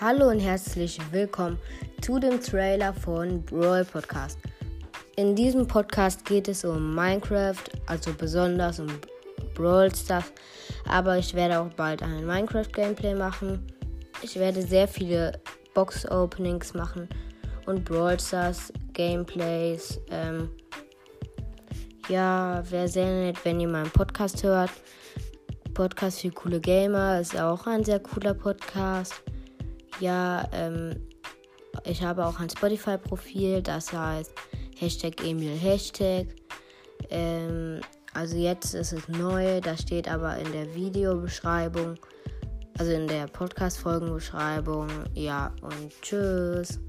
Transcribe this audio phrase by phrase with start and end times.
[0.00, 1.58] Hallo und herzlich willkommen
[2.00, 4.38] zu dem Trailer von Brawl Podcast.
[5.16, 8.86] In diesem Podcast geht es um Minecraft, also besonders um
[9.52, 10.32] Brawl Stars,
[10.88, 13.62] aber ich werde auch bald ein Minecraft Gameplay machen.
[14.22, 15.38] Ich werde sehr viele
[15.74, 17.06] Box Openings machen
[17.66, 20.00] und Brawl Stars Gameplays.
[20.10, 20.48] Ähm,
[22.08, 24.70] ja, wäre sehr nett, wenn ihr meinen Podcast hört.
[25.74, 29.22] Podcast für coole Gamer ist auch ein sehr cooler Podcast.
[30.00, 30.96] Ja, ähm,
[31.84, 34.32] ich habe auch ein Spotify-Profil, das heißt
[34.78, 36.26] Hashtag Emil Hashtag.
[37.10, 37.80] Ähm,
[38.14, 41.96] also jetzt ist es neu, das steht aber in der Videobeschreibung,
[42.78, 44.88] also in der Podcast-Folgenbeschreibung.
[45.14, 46.80] Ja, und tschüss.